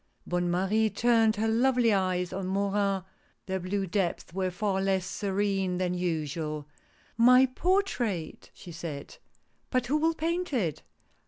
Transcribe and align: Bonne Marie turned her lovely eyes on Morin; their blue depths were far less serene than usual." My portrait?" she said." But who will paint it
Bonne 0.25 0.49
Marie 0.49 0.89
turned 0.89 1.35
her 1.35 1.47
lovely 1.47 1.93
eyes 1.93 2.33
on 2.33 2.47
Morin; 2.47 3.03
their 3.45 3.59
blue 3.59 3.85
depths 3.85 4.33
were 4.33 4.49
far 4.49 4.81
less 4.81 5.05
serene 5.05 5.77
than 5.77 5.93
usual." 5.93 6.67
My 7.29 7.45
portrait?" 7.45 8.49
she 8.55 8.71
said." 8.71 9.17
But 9.69 9.85
who 9.85 9.97
will 9.97 10.15
paint 10.15 10.53
it 10.53 10.81